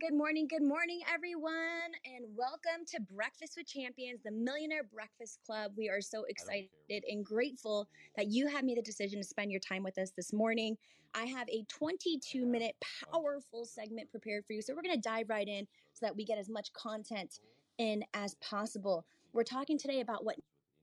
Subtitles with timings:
[0.00, 5.72] Good morning, good morning, everyone, and welcome to Breakfast with Champions, the Millionaire Breakfast Club.
[5.76, 9.60] We are so excited and grateful that you have made the decision to spend your
[9.60, 10.78] time with us this morning.
[11.14, 12.76] I have a 22 minute
[13.12, 14.62] powerful segment prepared for you.
[14.62, 17.40] So we're going to dive right in so that we get as much content
[17.76, 19.04] in as possible.
[19.34, 20.36] We're talking today about what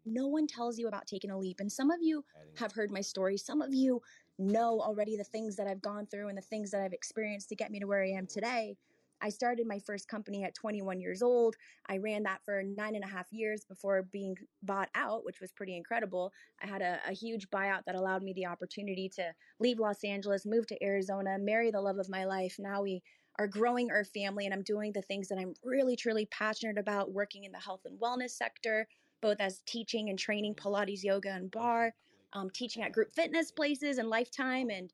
[0.06, 1.60] no one tells you about taking a leap.
[1.60, 2.24] And some of you
[2.58, 3.36] have heard my story.
[3.38, 4.00] Some of you
[4.38, 7.56] know already the things that I've gone through and the things that I've experienced to
[7.56, 8.78] get me to where I am today.
[9.22, 11.56] I started my first company at 21 years old.
[11.88, 15.52] I ran that for nine and a half years before being bought out, which was
[15.52, 16.32] pretty incredible.
[16.62, 20.46] I had a, a, huge buyout that allowed me the opportunity to leave Los Angeles,
[20.46, 22.58] move to Arizona, marry the love of my life.
[22.60, 23.02] Now we
[23.40, 27.12] are growing our family, and I'm doing the things that I'm really, truly passionate about
[27.12, 28.88] working in the health and wellness sector,
[29.22, 31.94] both as teaching and training Pilates, yoga, and bar,
[32.34, 34.70] um, teaching at group fitness places and Lifetime.
[34.70, 34.92] And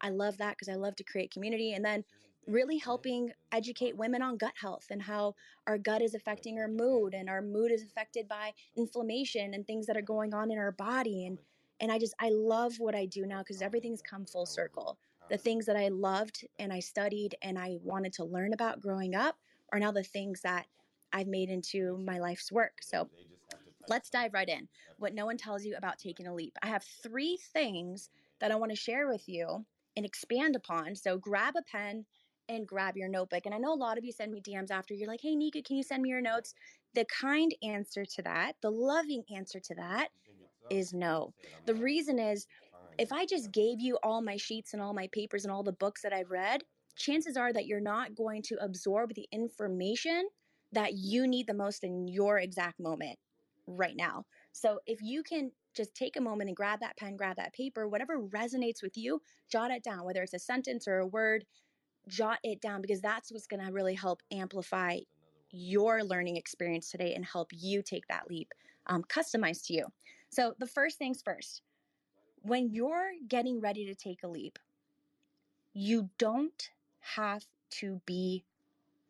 [0.00, 1.72] I love that because I love to create community.
[1.72, 2.04] And then
[2.46, 5.34] really helping educate women on gut health and how
[5.66, 9.86] our gut is affecting our mood and our mood is affected by inflammation and things
[9.86, 11.38] that are going on in our body and
[11.80, 14.98] and I just I love what I do now because everything's come full circle.
[15.30, 19.14] the things that I loved and I studied and I wanted to learn about growing
[19.14, 19.36] up
[19.72, 20.66] are now the things that
[21.12, 22.74] I've made into my life's work.
[22.82, 23.08] So
[23.88, 24.68] let's dive right in.
[24.98, 26.56] What no one tells you about taking a leap.
[26.62, 28.10] I have three things
[28.40, 29.64] that I want to share with you
[29.96, 30.94] and expand upon.
[30.94, 32.04] So grab a pen
[32.48, 33.46] and grab your notebook.
[33.46, 35.62] And I know a lot of you send me DMs after you're like, hey, Nika,
[35.62, 36.54] can you send me your notes?
[36.94, 40.08] The kind answer to that, the loving answer to that
[40.70, 41.32] is no.
[41.66, 42.46] The reason is
[42.98, 45.72] if I just gave you all my sheets and all my papers and all the
[45.72, 46.62] books that I've read,
[46.96, 50.28] chances are that you're not going to absorb the information
[50.72, 53.18] that you need the most in your exact moment
[53.66, 54.24] right now.
[54.52, 57.88] So if you can just take a moment and grab that pen, grab that paper,
[57.88, 59.20] whatever resonates with you,
[59.50, 61.44] jot it down, whether it's a sentence or a word,
[62.08, 64.98] jot it down because that's what's going to really help amplify
[65.50, 68.52] your learning experience today and help you take that leap
[68.86, 69.86] um, customized to you.
[70.30, 71.62] So, the first things first,
[72.42, 74.58] when you're getting ready to take a leap,
[75.72, 76.70] you don't
[77.00, 78.44] have to be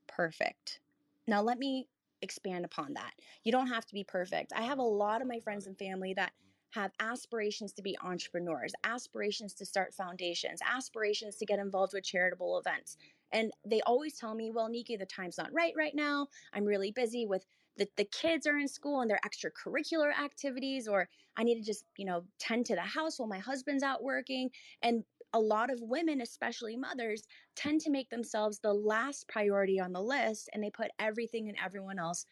[0.06, 0.80] perfect.
[1.26, 1.88] Now, let me
[2.22, 3.12] expand upon that.
[3.42, 4.52] You don't have to be perfect.
[4.54, 6.32] I have a lot of my friends and family that
[6.74, 12.58] have aspirations to be entrepreneurs, aspirations to start foundations, aspirations to get involved with charitable
[12.58, 12.96] events.
[13.32, 16.28] And they always tell me, well, Nikki, the time's not right right now.
[16.52, 17.44] I'm really busy with
[17.76, 21.84] the, the kids are in school and their extracurricular activities, or I need to just,
[21.96, 24.50] you know, tend to the house while my husband's out working.
[24.82, 27.24] And a lot of women, especially mothers,
[27.56, 31.58] tend to make themselves the last priority on the list and they put everything and
[31.64, 32.26] everyone else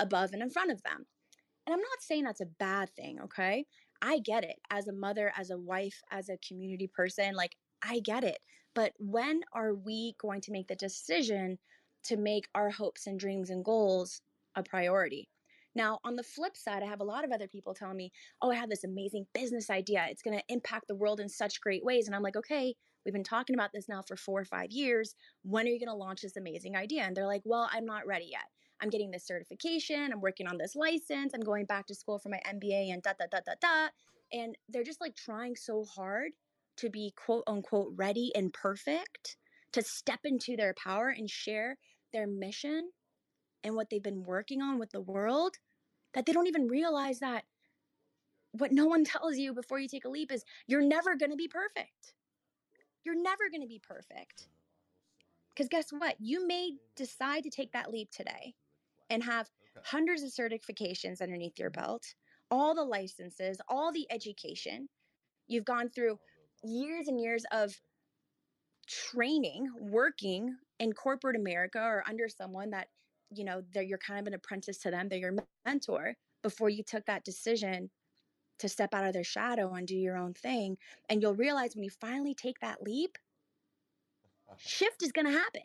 [0.00, 1.04] above and in front of them.
[1.66, 3.66] And I'm not saying that's a bad thing, okay?
[4.00, 7.34] I get it as a mother, as a wife, as a community person.
[7.34, 8.38] Like, I get it.
[8.74, 11.58] But when are we going to make the decision
[12.04, 14.22] to make our hopes and dreams and goals
[14.56, 15.28] a priority?
[15.74, 18.12] Now, on the flip side, I have a lot of other people telling me,
[18.42, 20.06] oh, I have this amazing business idea.
[20.10, 22.06] It's going to impact the world in such great ways.
[22.06, 22.74] And I'm like, okay,
[23.04, 25.14] we've been talking about this now for four or five years.
[25.42, 27.02] When are you going to launch this amazing idea?
[27.02, 28.44] And they're like, well, I'm not ready yet.
[28.82, 30.12] I'm getting this certification.
[30.12, 31.32] I'm working on this license.
[31.34, 33.88] I'm going back to school for my MBA and da, da, da, da, da.
[34.32, 36.32] And they're just like trying so hard
[36.78, 39.36] to be quote unquote ready and perfect
[39.72, 41.78] to step into their power and share
[42.12, 42.90] their mission
[43.62, 45.56] and what they've been working on with the world
[46.14, 47.44] that they don't even realize that
[48.52, 51.36] what no one tells you before you take a leap is you're never going to
[51.36, 52.14] be perfect.
[53.04, 54.48] You're never going to be perfect.
[55.50, 56.16] Because guess what?
[56.18, 58.54] You may decide to take that leap today
[59.12, 59.48] and have
[59.84, 62.02] hundreds of certifications underneath your belt,
[62.50, 64.88] all the licenses, all the education.
[65.48, 66.18] You've gone through
[66.62, 67.74] years and years of
[68.88, 72.88] training, working in corporate America or under someone that
[73.34, 75.34] you know, that you're kind of an apprentice to them, they're your
[75.64, 77.90] mentor before you took that decision
[78.58, 80.76] to step out of their shadow and do your own thing.
[81.08, 83.16] And you'll realize when you finally take that leap,
[84.58, 85.62] shift is going to happen.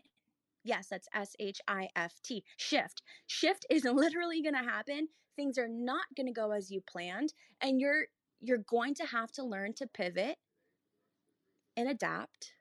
[0.68, 2.44] Yes, that's S H I F T.
[2.58, 3.02] Shift.
[3.26, 5.08] Shift is literally going to happen.
[5.38, 8.08] Things are not going to go as you planned and you're
[8.42, 10.38] you're going to have to learn to pivot
[11.78, 12.52] and adapt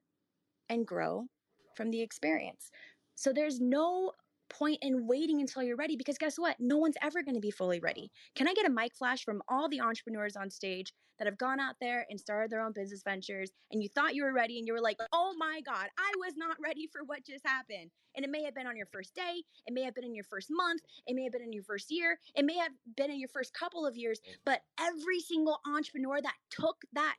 [0.68, 1.26] and grow
[1.74, 2.70] from the experience.
[3.16, 4.12] So there's no
[4.48, 6.56] point in waiting until you're ready because guess what?
[6.58, 8.10] No one's ever going to be fully ready.
[8.34, 11.60] Can I get a mic flash from all the entrepreneurs on stage that have gone
[11.60, 14.66] out there and started their own business ventures and you thought you were ready and
[14.66, 17.90] you were like, oh my God, I was not ready for what just happened.
[18.14, 20.24] And it may have been on your first day, it may have been in your
[20.24, 23.18] first month, it may have been in your first year, it may have been in
[23.18, 24.34] your first couple of years, mm.
[24.44, 27.16] but every single entrepreneur that took that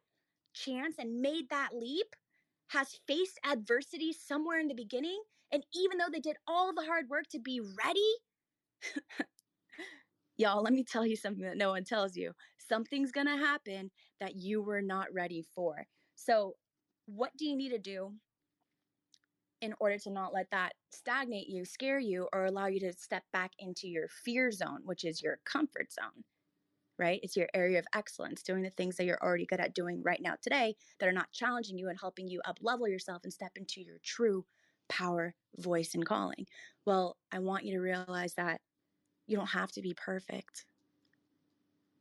[0.54, 2.16] chance and made that leap
[2.70, 7.10] has faced adversity somewhere in the beginning and even though they did all the hard
[7.10, 8.16] work to be ready,
[10.38, 12.34] y'all, let me tell you something that no one tells you.
[12.58, 15.88] Something's going to happen that you were not ready for.
[16.16, 16.56] So,
[17.06, 18.14] what do you need to do
[19.62, 23.24] in order to not let that stagnate you, scare you, or allow you to step
[23.32, 26.24] back into your fear zone, which is your comfort zone?
[27.00, 27.20] Right?
[27.24, 30.22] It's your area of excellence, doing the things that you're already good at doing right
[30.22, 33.52] now today that are not challenging you and helping you up level yourself and step
[33.56, 34.46] into your true
[34.90, 36.48] power, voice, and calling.
[36.86, 38.62] Well, I want you to realize that
[39.26, 40.66] you don't have to be perfect.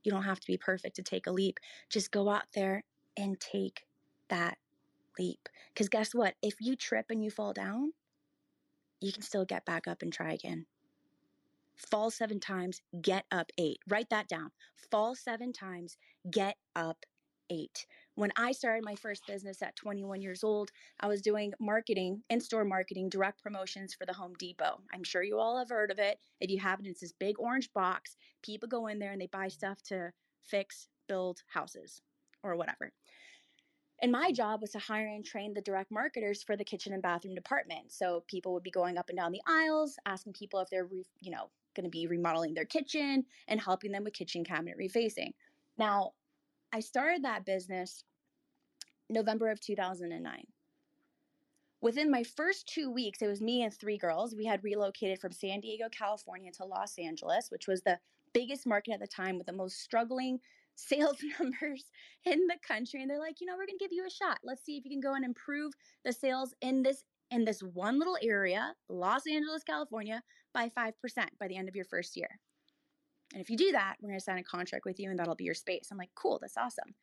[0.04, 1.58] You don't have to be perfect to take a leap.
[1.90, 2.84] Just go out there
[3.16, 3.86] and take
[4.28, 4.58] that
[5.18, 5.48] leap.
[5.72, 6.34] Because guess what?
[6.42, 7.92] If you trip and you fall down,
[9.00, 10.66] you can still get back up and try again.
[11.74, 13.78] Fall seven times, get up eight.
[13.88, 14.50] Write that down.
[14.90, 15.98] Fall seven times,
[16.30, 17.04] get up
[17.50, 17.86] eight.
[18.16, 20.70] When I started my first business at 21 years old,
[21.00, 24.80] I was doing marketing, in store marketing, direct promotions for the Home Depot.
[24.92, 26.18] I'm sure you all have heard of it.
[26.40, 28.16] If you haven't, it's this big orange box.
[28.42, 32.00] People go in there and they buy stuff to fix, build houses
[32.42, 32.90] or whatever.
[34.00, 37.02] And my job was to hire and train the direct marketers for the kitchen and
[37.02, 37.92] bathroom department.
[37.92, 41.04] So people would be going up and down the aisles, asking people if they're, re-
[41.20, 45.32] you know, going to be remodeling their kitchen and helping them with kitchen cabinet refacing.
[45.76, 46.12] Now,
[46.72, 48.04] I started that business
[49.08, 50.44] November of 2009.
[51.80, 54.34] Within my first two weeks, it was me and three girls.
[54.34, 57.98] We had relocated from San Diego, California to Los Angeles, which was the
[58.32, 60.40] biggest market at the time with the most struggling
[60.76, 61.84] sales numbers
[62.24, 63.00] in the country.
[63.00, 64.38] And they're like, you know, we're going to give you a shot.
[64.42, 65.72] Let's see if you can go and improve
[66.04, 70.22] the sales in this in this one little area, Los Angeles, California,
[70.54, 70.92] by 5%
[71.40, 72.28] by the end of your first year.
[73.32, 75.34] And if you do that, we're going to sign a contract with you and that'll
[75.34, 75.88] be your space.
[75.90, 76.94] I'm like, cool, that's awesome.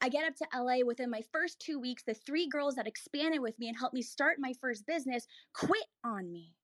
[0.00, 2.02] I get up to LA within my first two weeks.
[2.02, 5.86] The three girls that expanded with me and helped me start my first business quit
[6.04, 6.54] on me.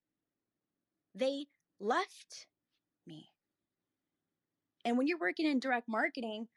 [1.14, 1.46] They
[1.80, 2.46] left
[3.06, 3.30] me.
[4.84, 6.48] And when you're working in direct marketing,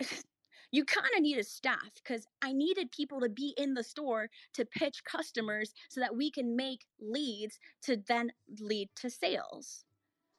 [0.70, 4.28] you kind of need a staff because I needed people to be in the store
[4.54, 9.84] to pitch customers so that we can make leads to then lead to sales.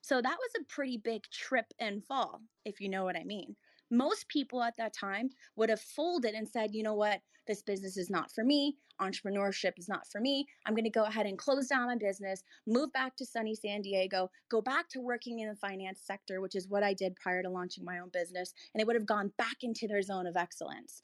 [0.04, 3.56] So that was a pretty big trip and fall, if you know what I mean.
[3.90, 7.96] Most people at that time would have folded and said, you know what, this business
[7.96, 8.76] is not for me.
[9.00, 10.46] Entrepreneurship is not for me.
[10.66, 13.82] I'm going to go ahead and close down my business, move back to sunny San
[13.82, 17.42] Diego, go back to working in the finance sector, which is what I did prior
[17.42, 18.54] to launching my own business.
[18.74, 21.02] And they would have gone back into their zone of excellence.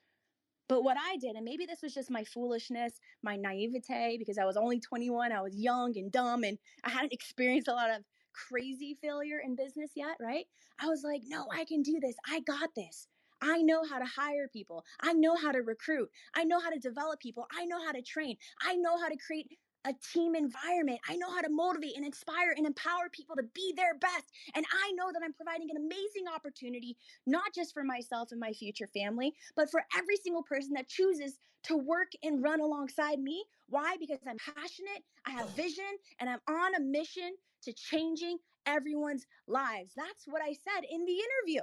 [0.67, 4.45] But what I did, and maybe this was just my foolishness, my naivete, because I
[4.45, 8.03] was only 21, I was young and dumb, and I hadn't experienced a lot of
[8.47, 10.45] crazy failure in business yet, right?
[10.79, 12.15] I was like, no, I can do this.
[12.27, 13.07] I got this.
[13.41, 14.83] I know how to hire people.
[15.01, 16.09] I know how to recruit.
[16.35, 17.47] I know how to develop people.
[17.57, 18.35] I know how to train.
[18.61, 19.47] I know how to create
[19.85, 20.99] a team environment.
[21.07, 24.25] I know how to motivate and inspire and empower people to be their best.
[24.53, 28.51] And I know that I'm providing an amazing opportunity, not just for myself and my
[28.51, 33.43] future family, but for every single person that chooses to work and run alongside me.
[33.67, 33.95] Why?
[33.99, 35.85] Because I'm passionate, I have vision,
[36.19, 37.31] and I'm on a mission
[37.63, 39.93] to changing everyone's lives.
[39.95, 41.61] That's what I said in the interview.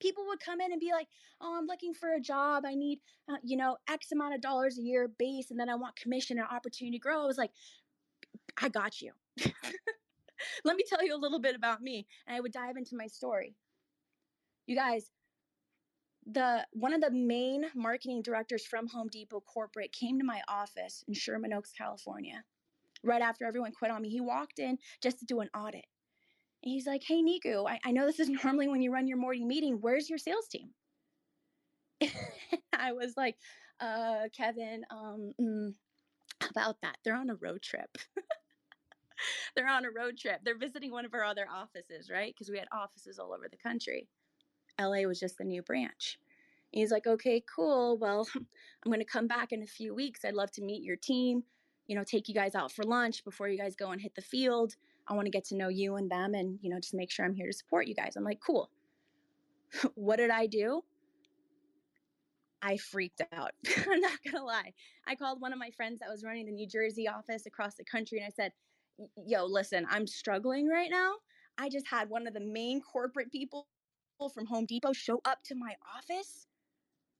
[0.00, 1.08] People would come in and be like,
[1.40, 2.64] "Oh, I'm looking for a job.
[2.64, 5.74] I need, uh, you know, X amount of dollars a year base, and then I
[5.74, 7.52] want commission and opportunity to grow." I was like,
[8.56, 9.12] "I got you."
[10.64, 13.06] Let me tell you a little bit about me, and I would dive into my
[13.06, 13.56] story.
[14.66, 15.10] You guys,
[16.24, 21.04] the one of the main marketing directors from Home Depot corporate came to my office
[21.08, 22.44] in Sherman Oaks, California
[23.02, 24.08] right after everyone quit on me.
[24.08, 25.86] He walked in just to do an audit.
[26.62, 29.18] And he's like, Hey, Niku, I, I know this is normally when you run your
[29.18, 29.78] morning meeting.
[29.80, 30.70] Where's your sales team?
[32.72, 33.36] I was like,
[33.80, 35.74] uh, Kevin, um, mm,
[36.50, 36.96] about that.
[37.04, 37.90] They're on a road trip.
[39.54, 40.40] They're on a road trip.
[40.44, 42.32] They're visiting one of our other offices, right?
[42.34, 44.08] Because we had offices all over the country.
[44.80, 46.18] LA was just the new branch.
[46.70, 47.98] he's like, okay, cool.
[47.98, 48.46] Well, I'm
[48.90, 50.24] going to come back in a few weeks.
[50.24, 51.42] I'd love to meet your team
[51.90, 54.22] you know, take you guys out for lunch before you guys go and hit the
[54.22, 54.76] field.
[55.08, 57.24] I want to get to know you and them and, you know, just make sure
[57.24, 58.14] I'm here to support you guys.
[58.14, 58.70] I'm like, cool.
[59.96, 60.82] what did I do?
[62.62, 63.50] I freaked out.
[63.90, 64.72] I'm not going to lie.
[65.08, 67.82] I called one of my friends that was running the New Jersey office across the
[67.82, 68.52] country and I said,
[69.26, 71.14] yo, listen, I'm struggling right now.
[71.58, 73.66] I just had one of the main corporate people
[74.32, 76.46] from Home Depot show up to my office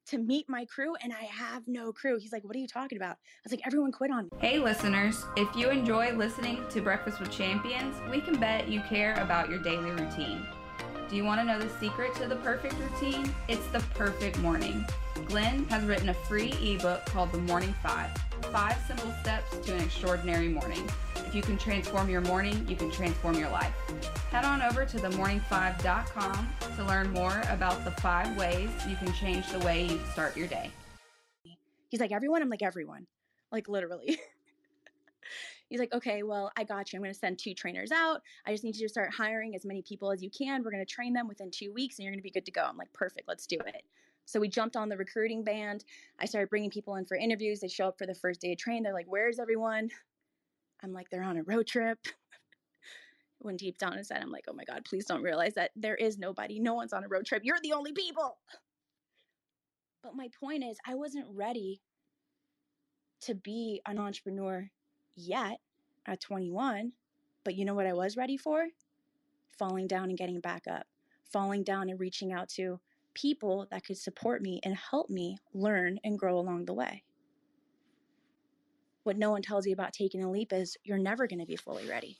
[0.07, 2.19] to meet my crew and I have no crew.
[2.19, 3.13] He's like, What are you talking about?
[3.13, 4.31] I was like, Everyone quit on me.
[4.39, 9.15] Hey, listeners, if you enjoy listening to Breakfast with Champions, we can bet you care
[9.15, 10.47] about your daily routine.
[11.11, 13.35] Do you want to know the secret to the perfect routine?
[13.49, 14.87] It's the perfect morning.
[15.27, 18.17] Glenn has written a free ebook called The Morning Five
[18.53, 20.89] Five Simple Steps to an Extraordinary Morning.
[21.17, 23.75] If you can transform your morning, you can transform your life.
[24.31, 29.49] Head on over to themorning5.com to learn more about the five ways you can change
[29.51, 30.71] the way you start your day.
[31.89, 32.41] He's like, Everyone?
[32.41, 33.09] I'm like, Everyone.
[33.51, 34.21] Like, literally.
[35.71, 36.99] He's like, okay, well, I got you.
[36.99, 38.23] I'm going to send two trainers out.
[38.45, 40.65] I just need you to start hiring as many people as you can.
[40.65, 42.53] We're going to train them within two weeks and you're going to be good to
[42.53, 42.63] go.
[42.63, 43.85] I'm like, perfect, let's do it.
[44.25, 45.85] So we jumped on the recruiting band.
[46.19, 47.61] I started bringing people in for interviews.
[47.61, 48.83] They show up for the first day of training.
[48.83, 49.91] They're like, where's everyone?
[50.83, 51.99] I'm like, they're on a road trip.
[53.39, 56.19] when deep down inside, I'm like, oh my God, please don't realize that there is
[56.19, 56.59] nobody.
[56.59, 57.43] No one's on a road trip.
[57.45, 58.39] You're the only people.
[60.03, 61.81] But my point is, I wasn't ready
[63.23, 64.71] to be an entrepreneur
[65.29, 65.61] yet
[66.07, 66.93] at 21.
[67.45, 68.67] But you know what I was ready for?
[69.59, 70.87] Falling down and getting back up,
[71.33, 72.81] falling down and reaching out to
[73.15, 77.03] people that could support me and help me learn and grow along the way.
[79.03, 81.57] What no one tells you about taking a leap is you're never going to be
[81.57, 82.19] fully ready.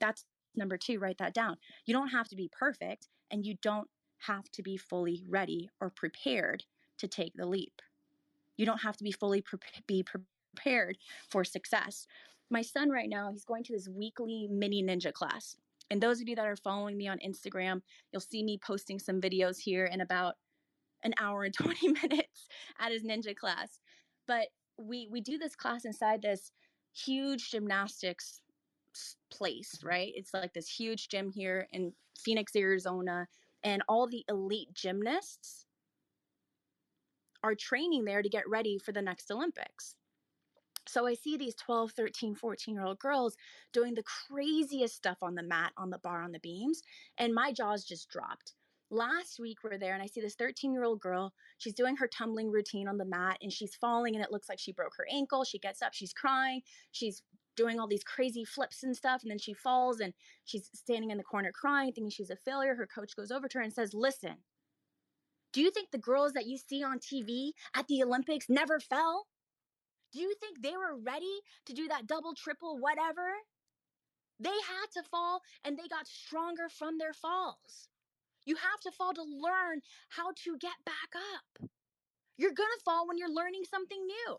[0.00, 0.24] That's
[0.56, 1.56] number two, write that down.
[1.86, 5.90] You don't have to be perfect, and you don't have to be fully ready or
[5.90, 6.64] prepared
[6.98, 7.80] to take the leap.
[8.56, 10.04] You don't have to be fully pre- be
[10.54, 10.98] prepared
[11.30, 12.06] for success.
[12.50, 15.56] My son right now, he's going to this weekly mini ninja class.
[15.90, 17.80] And those of you that are following me on Instagram,
[18.12, 20.34] you'll see me posting some videos here in about
[21.02, 23.80] an hour and 20 minutes at his ninja class.
[24.26, 26.50] But we we do this class inside this
[26.92, 28.40] huge gymnastics
[29.30, 30.12] place, right?
[30.14, 33.26] It's like this huge gym here in Phoenix, Arizona,
[33.62, 35.66] and all the elite gymnasts
[37.42, 39.96] are training there to get ready for the next Olympics.
[40.86, 43.36] So I see these 12, 13, 14 year old girls
[43.72, 46.82] doing the craziest stuff on the mat, on the bar, on the beams,
[47.18, 48.54] and my jaws just dropped.
[48.90, 51.32] Last week we're there and I see this 13 year old girl.
[51.58, 54.58] She's doing her tumbling routine on the mat and she's falling and it looks like
[54.58, 55.42] she broke her ankle.
[55.44, 56.60] She gets up, she's crying,
[56.92, 57.22] she's
[57.56, 60.12] doing all these crazy flips and stuff, and then she falls and
[60.44, 62.74] she's standing in the corner crying, thinking she's a failure.
[62.74, 64.36] Her coach goes over to her and says, Listen,
[65.52, 69.26] do you think the girls that you see on TV at the Olympics never fell?
[70.14, 73.26] Do you think they were ready to do that double, triple, whatever?
[74.38, 77.88] They had to fall and they got stronger from their falls.
[78.46, 79.80] You have to fall to learn
[80.10, 81.68] how to get back up.
[82.36, 84.36] You're going to fall when you're learning something new.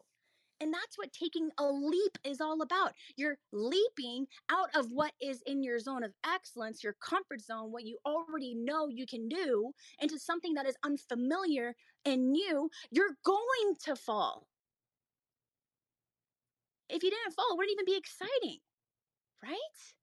[0.62, 2.94] And that's what taking a leap is all about.
[3.18, 7.84] You're leaping out of what is in your zone of excellence, your comfort zone, what
[7.84, 12.70] you already know you can do, into something that is unfamiliar and new.
[12.92, 14.48] You're going to fall.
[16.90, 18.60] If you didn't fall, it wouldn't even be exciting,
[19.44, 19.96] right?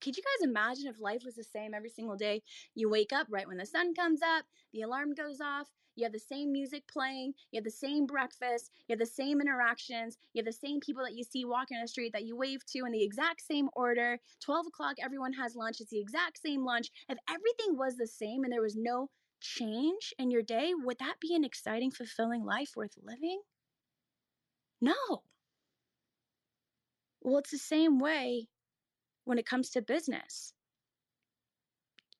[0.00, 2.42] Could you guys imagine if life was the same every single day?
[2.74, 6.12] You wake up right when the sun comes up, the alarm goes off, you have
[6.12, 10.40] the same music playing, you have the same breakfast, you have the same interactions, you
[10.40, 12.84] have the same people that you see walking on the street that you wave to
[12.84, 14.20] in the exact same order.
[14.40, 16.90] 12 o'clock, everyone has lunch, it's the exact same lunch.
[17.08, 19.08] If everything was the same and there was no
[19.40, 23.40] change in your day, would that be an exciting, fulfilling life worth living?
[24.84, 25.22] No.
[27.22, 28.48] Well, it's the same way
[29.24, 30.52] when it comes to business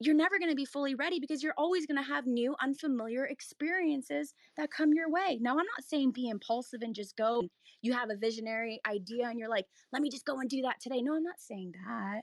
[0.00, 3.26] you're never going to be fully ready because you're always going to have new, unfamiliar
[3.26, 5.38] experiences that come your way.
[5.40, 7.42] Now, I'm not saying be impulsive and just go.
[7.80, 10.80] You have a visionary idea and you're like, let me just go and do that
[10.80, 11.00] today.
[11.00, 12.22] No, I'm not saying that.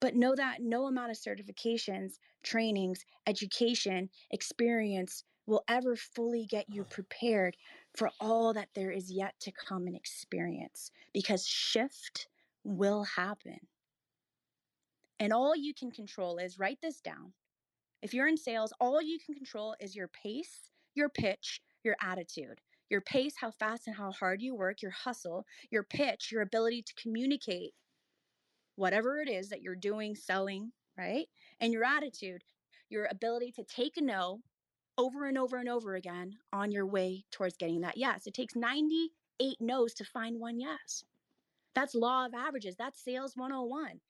[0.00, 6.84] But know that no amount of certifications, trainings, education, experience will ever fully get you
[6.84, 7.56] prepared
[7.94, 12.28] for all that there is yet to come and experience because shift
[12.64, 13.58] will happen.
[15.20, 17.32] And all you can control is write this down.
[18.02, 22.60] If you're in sales, all you can control is your pace, your pitch, your attitude.
[22.90, 26.82] Your pace, how fast and how hard you work, your hustle, your pitch, your ability
[26.82, 27.72] to communicate
[28.76, 31.26] whatever it is that you're doing, selling, right?
[31.60, 32.44] And your attitude,
[32.90, 34.40] your ability to take a no
[34.96, 38.26] over and over and over again on your way towards getting that yes.
[38.26, 41.04] It takes 98 no's to find one yes.
[41.74, 42.76] That's law of averages.
[42.76, 44.00] That's sales 101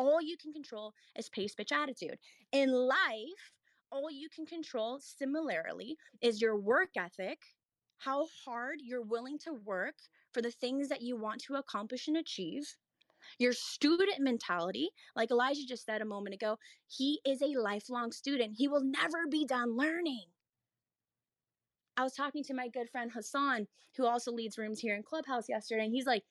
[0.00, 2.18] all you can control is pace, pitch, attitude.
[2.52, 3.52] In life,
[3.92, 7.38] all you can control similarly is your work ethic,
[7.98, 9.96] how hard you're willing to work
[10.32, 12.76] for the things that you want to accomplish and achieve.
[13.38, 18.54] Your student mentality, like Elijah just said a moment ago, he is a lifelong student.
[18.56, 20.26] He will never be done learning.
[21.96, 25.48] I was talking to my good friend Hassan, who also leads rooms here in Clubhouse
[25.48, 26.24] yesterday, and he's like,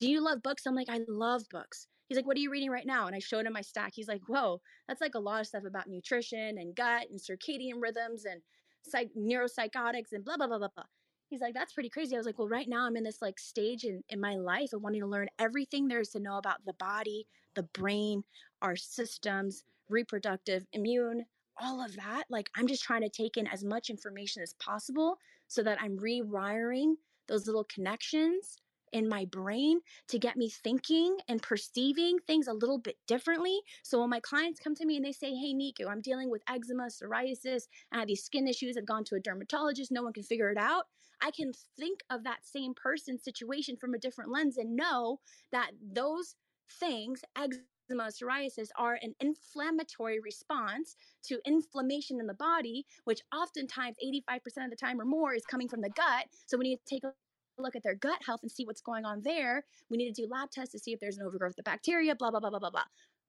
[0.00, 0.66] Do you love books?
[0.66, 1.88] I'm like, I love books.
[2.08, 3.06] He's like, What are you reading right now?
[3.06, 3.92] And I showed him my stack.
[3.94, 7.80] He's like, Whoa, that's like a lot of stuff about nutrition and gut and circadian
[7.82, 8.42] rhythms and
[8.82, 10.84] psych- neuropsychotics and blah, blah, blah, blah, blah.
[11.28, 12.14] He's like, That's pretty crazy.
[12.14, 14.72] I was like, Well, right now I'm in this like stage in, in my life
[14.72, 18.22] of wanting to learn everything there is to know about the body, the brain,
[18.62, 21.24] our systems, reproductive, immune,
[21.60, 22.24] all of that.
[22.28, 25.98] Like, I'm just trying to take in as much information as possible so that I'm
[25.98, 26.94] rewiring
[27.28, 28.58] those little connections
[28.92, 33.60] in my brain to get me thinking and perceiving things a little bit differently.
[33.82, 36.42] So when my clients come to me and they say, Hey, Nico, I'm dealing with
[36.48, 40.22] eczema, psoriasis, I have these skin issues, I've gone to a dermatologist, no one can
[40.22, 40.84] figure it out.
[41.22, 45.20] I can think of that same person's situation from a different lens and know
[45.52, 46.34] that those
[46.80, 54.64] things, eczema, psoriasis are an inflammatory response to inflammation in the body, which oftentimes 85%
[54.64, 56.26] of the time or more is coming from the gut.
[56.46, 57.12] So we need to take a
[57.58, 59.64] look at their gut health and see what's going on there.
[59.90, 62.30] We need to do lab tests to see if there's an overgrowth of bacteria, blah,
[62.30, 62.84] blah, blah, blah, blah, blah.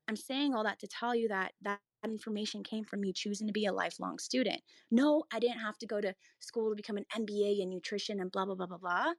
[0.07, 3.53] I'm saying all that to tell you that that information came from me choosing to
[3.53, 4.61] be a lifelong student.
[4.89, 8.31] No, I didn't have to go to school to become an MBA in nutrition and
[8.31, 9.13] blah, blah, blah, blah, blah.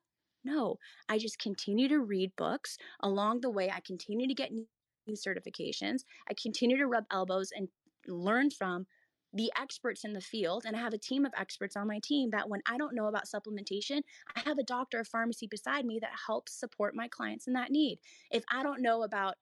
[0.45, 0.77] No,
[1.09, 2.79] I just continue to read books.
[3.01, 4.67] Along the way, I continue to get new
[5.13, 6.05] certifications.
[6.31, 7.69] I continue to rub elbows and
[8.07, 8.87] learn from
[9.33, 12.31] the experts in the field and I have a team of experts on my team
[12.31, 14.01] that when I don't know about supplementation,
[14.35, 17.71] I have a doctor of pharmacy beside me that helps support my clients in that
[17.71, 17.99] need.
[18.31, 19.35] If I don't know about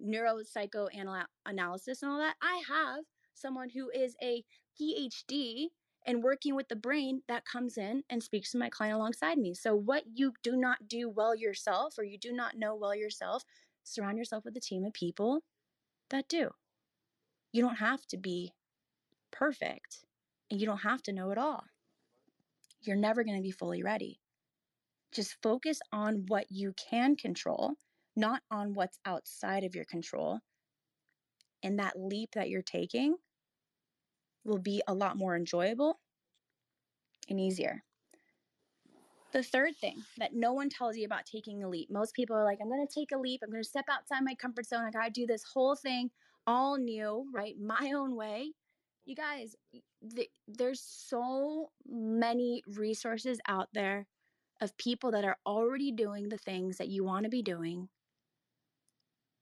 [0.00, 4.44] neuropsychoanalysis and all that, I have someone who is a
[4.80, 5.68] PhD
[6.06, 9.54] and working with the brain that comes in and speaks to my client alongside me.
[9.54, 13.44] So, what you do not do well yourself or you do not know well yourself,
[13.84, 15.42] surround yourself with a team of people
[16.10, 16.50] that do.
[17.52, 18.52] You don't have to be
[19.32, 20.04] perfect
[20.50, 21.64] and you don't have to know it all.
[22.82, 24.20] You're never going to be fully ready.
[25.12, 27.72] Just focus on what you can control,
[28.16, 30.40] not on what's outside of your control.
[31.62, 33.16] And that leap that you're taking
[34.44, 36.00] will be a lot more enjoyable
[37.28, 37.82] and easier.
[39.32, 42.44] The third thing that no one tells you about taking a leap, most people are
[42.44, 43.40] like, I'm going to take a leap.
[43.42, 44.84] I'm going to step outside my comfort zone.
[44.84, 46.10] I got to do this whole thing
[46.46, 47.54] all new, right?
[47.60, 48.52] My own way.
[49.04, 49.56] You guys,
[50.14, 54.06] th- there's so many resources out there
[54.60, 57.88] of people that are already doing the things that you want to be doing.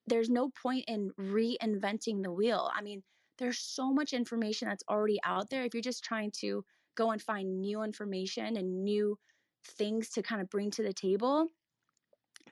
[0.07, 2.70] There's no point in reinventing the wheel.
[2.75, 3.03] I mean,
[3.38, 5.64] there's so much information that's already out there.
[5.64, 6.64] If you're just trying to
[6.96, 9.18] go and find new information and new
[9.66, 11.49] things to kind of bring to the table,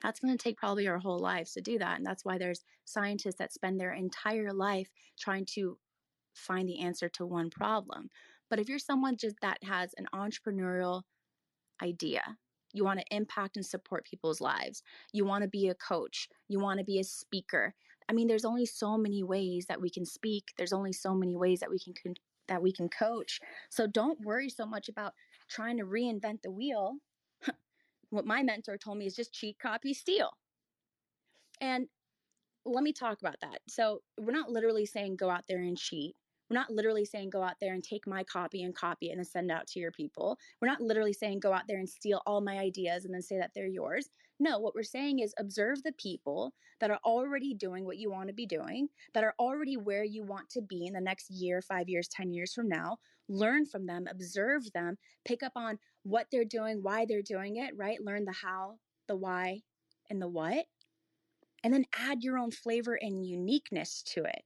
[0.01, 1.97] that's going to take probably our whole lives to do that.
[1.97, 5.77] And that's why there's scientists that spend their entire life trying to
[6.33, 8.09] find the answer to one problem.
[8.49, 11.03] But if you're someone just that has an entrepreneurial
[11.81, 12.37] idea,
[12.73, 16.59] you want to impact and support people's lives, you want to be a coach, you
[16.59, 17.73] want to be a speaker.
[18.07, 20.45] I mean, there's only so many ways that we can speak.
[20.57, 22.15] There's only so many ways that we can con-
[22.47, 23.39] that we can coach.
[23.69, 25.13] So don't worry so much about
[25.47, 26.95] trying to reinvent the wheel.
[28.09, 30.31] what my mentor told me is just cheat, copy, steal.
[31.61, 31.87] And
[32.65, 33.59] let me talk about that.
[33.67, 36.15] So, we're not literally saying go out there and cheat.
[36.49, 39.27] We're not literally saying go out there and take my copy and copy it and
[39.27, 40.37] send it out to your people.
[40.59, 43.37] We're not literally saying go out there and steal all my ideas and then say
[43.37, 44.09] that they're yours.
[44.39, 48.29] No, what we're saying is observe the people that are already doing what you want
[48.29, 51.61] to be doing, that are already where you want to be in the next year,
[51.61, 52.97] five years, 10 years from now.
[53.27, 57.73] Learn from them, observe them, pick up on what they're doing, why they're doing it,
[57.75, 58.01] right?
[58.01, 59.61] Learn the how, the why,
[60.09, 60.65] and the what.
[61.63, 64.43] And then add your own flavor and uniqueness to it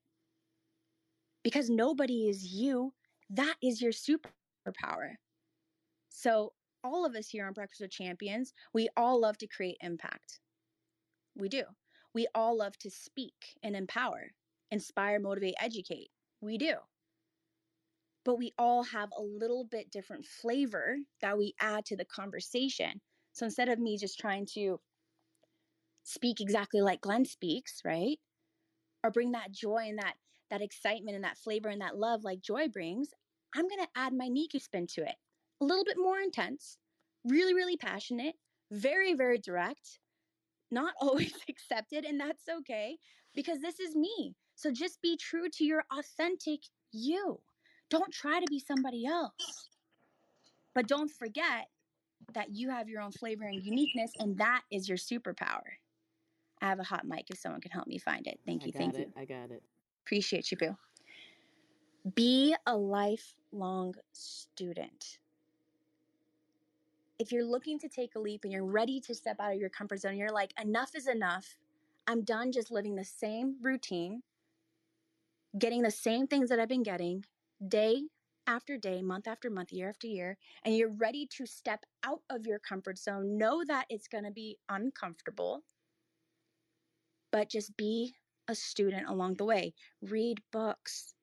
[1.43, 2.93] because nobody is you.
[3.29, 5.15] That is your superpower.
[6.09, 10.39] So, all of us here on Breakfast with Champions, we all love to create impact.
[11.35, 11.63] We do.
[12.13, 14.31] We all love to speak and empower,
[14.69, 16.09] inspire, motivate, educate.
[16.41, 16.75] We do.
[18.25, 23.01] But we all have a little bit different flavor that we add to the conversation.
[23.31, 24.79] So instead of me just trying to
[26.03, 28.19] speak exactly like Glenn speaks, right?
[29.03, 30.15] Or bring that joy and that
[30.49, 33.09] that excitement and that flavor and that love like joy brings,
[33.55, 35.15] I'm going to add my Niku spin to it.
[35.61, 36.77] A little bit more intense,
[37.25, 38.35] really, really passionate,
[38.71, 39.99] very, very direct,
[40.69, 42.97] not always accepted, and that's okay
[43.33, 44.35] because this is me.
[44.55, 46.59] So just be true to your authentic
[46.91, 47.39] you.
[47.89, 49.69] Don't try to be somebody else.
[50.75, 51.67] But don't forget
[52.33, 55.61] that you have your own flavor and uniqueness, and that is your superpower.
[56.63, 58.39] I have a hot mic if someone can help me find it.
[58.45, 58.71] Thank you.
[58.71, 59.21] Thank it, you.
[59.21, 59.61] I got it.
[60.05, 60.77] Appreciate you, Boo.
[62.15, 65.19] Be a lifelong student.
[67.19, 69.69] If you're looking to take a leap and you're ready to step out of your
[69.69, 71.57] comfort zone, you're like, enough is enough.
[72.07, 74.23] I'm done just living the same routine,
[75.59, 77.25] getting the same things that I've been getting
[77.67, 78.03] day
[78.47, 82.45] after day, month after month, year after year, and you're ready to step out of
[82.45, 83.37] your comfort zone.
[83.37, 85.63] Know that it's going to be uncomfortable,
[87.33, 88.13] but just be
[88.47, 89.73] a student along the way.
[90.03, 91.15] Read books.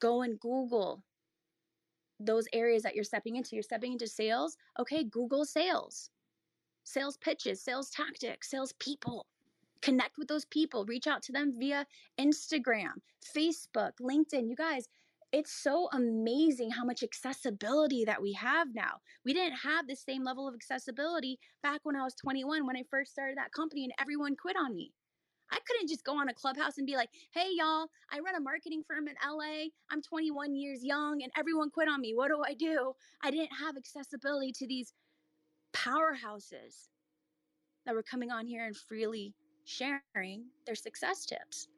[0.00, 1.02] Go and Google
[2.20, 3.56] those areas that you're stepping into.
[3.56, 4.56] You're stepping into sales.
[4.78, 6.10] Okay, Google sales,
[6.84, 9.26] sales pitches, sales tactics, sales people.
[9.82, 10.84] Connect with those people.
[10.84, 11.84] Reach out to them via
[12.18, 13.00] Instagram,
[13.36, 14.48] Facebook, LinkedIn.
[14.48, 14.88] You guys,
[15.32, 19.00] it's so amazing how much accessibility that we have now.
[19.24, 22.84] We didn't have the same level of accessibility back when I was 21 when I
[22.88, 24.92] first started that company and everyone quit on me.
[25.52, 28.40] I couldn't just go on a clubhouse and be like, hey, y'all, I run a
[28.40, 29.68] marketing firm in LA.
[29.90, 32.14] I'm 21 years young and everyone quit on me.
[32.14, 32.92] What do I do?
[33.22, 34.92] I didn't have accessibility to these
[35.72, 36.88] powerhouses
[37.86, 39.34] that were coming on here and freely
[39.64, 41.68] sharing their success tips.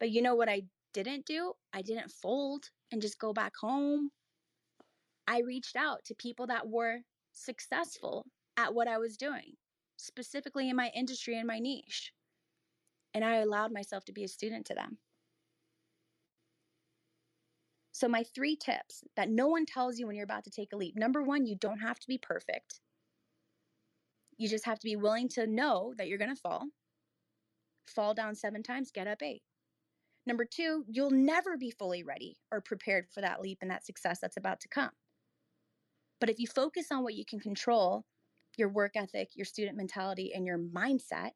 [0.00, 1.52] But you know what I didn't do?
[1.72, 4.10] I didn't fold and just go back home.
[5.28, 6.98] I reached out to people that were
[7.32, 9.52] successful at what I was doing,
[9.96, 12.12] specifically in my industry and my niche
[13.14, 14.98] and I allowed myself to be a student to them.
[17.92, 20.76] So, my three tips that no one tells you when you're about to take a
[20.76, 22.80] leap number one, you don't have to be perfect.
[24.38, 26.66] You just have to be willing to know that you're going to fall.
[27.86, 29.42] Fall down seven times, get up eight.
[30.26, 34.18] Number two, you'll never be fully ready or prepared for that leap and that success
[34.20, 34.90] that's about to come.
[36.20, 38.04] But if you focus on what you can control,
[38.56, 41.30] your work ethic, your student mentality, and your mindset,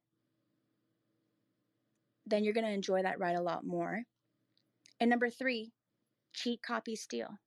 [2.26, 4.02] then you're going to enjoy that ride a lot more.
[5.00, 5.72] And number three,
[6.32, 7.38] cheat, copy, steal.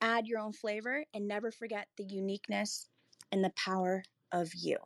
[0.00, 2.88] Add your own flavor and never forget the uniqueness
[3.30, 4.02] and the power
[4.32, 4.76] of you.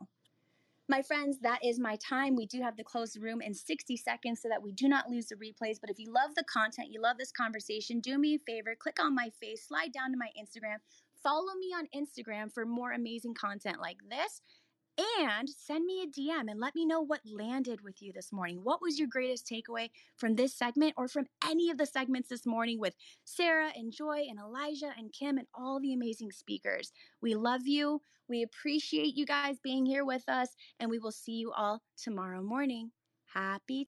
[0.87, 2.35] My friends, that is my time.
[2.35, 2.83] We do have the
[3.19, 5.77] room in 60 seconds so that we do not lose the replays.
[5.81, 8.97] But if you love the content, you love this conversation, do me a favor, click
[9.01, 10.77] on my face, slide down to my Instagram,
[11.23, 14.41] follow me on Instagram for more amazing content like this.
[14.97, 18.61] And send me a DM and let me know what landed with you this morning.
[18.63, 22.45] What was your greatest takeaway from this segment or from any of the segments this
[22.45, 26.93] morning with Sarah and Joy and Elijah and Kim and all the amazing speakers?
[27.21, 28.01] We love you.
[28.29, 32.41] We appreciate you guys being here with us, and we will see you all tomorrow
[32.41, 32.91] morning.
[33.33, 33.87] Happy